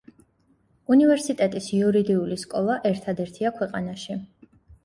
[0.95, 4.19] უნივერსიტეტის იურიდიული სკოლა ერთადერთია ქვეყანაში.